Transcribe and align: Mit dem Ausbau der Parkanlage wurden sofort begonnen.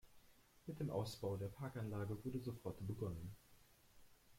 Mit 0.65 0.79
dem 0.79 0.89
Ausbau 0.89 1.37
der 1.37 1.49
Parkanlage 1.49 2.25
wurden 2.25 2.41
sofort 2.41 2.87
begonnen. 2.87 3.35